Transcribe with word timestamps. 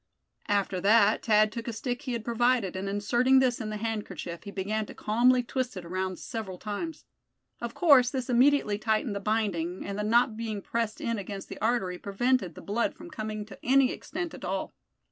After 0.47 0.81
that 0.81 1.25
Thad 1.25 1.51
took 1.51 1.67
a 1.67 1.71
stick 1.73 2.01
he 2.01 2.13
had 2.13 2.25
provided, 2.25 2.75
and 2.75 2.89
inserting 2.89 3.37
this 3.37 3.61
in 3.61 3.69
the 3.69 3.77
handkerchief, 3.77 4.41
he 4.45 4.49
began 4.49 4.87
to 4.87 4.95
calmly 4.95 5.43
twist 5.43 5.77
it 5.77 5.85
around 5.85 6.17
several 6.17 6.57
times. 6.57 7.05
Of 7.61 7.75
course 7.75 8.09
this 8.09 8.27
immediately 8.27 8.79
tightened 8.79 9.13
the 9.15 9.19
binding, 9.19 9.85
and 9.85 9.99
the 9.99 10.03
knot 10.03 10.35
being 10.35 10.59
pressed 10.63 11.01
in 11.01 11.19
against 11.19 11.49
the 11.49 11.59
artery, 11.61 11.99
prevented 11.99 12.55
the 12.55 12.61
blood 12.63 12.95
from 12.95 13.11
coming 13.11 13.45
to 13.45 13.59
any 13.63 13.91
extent 13.91 14.33
at 14.33 14.43
all. 14.43 14.73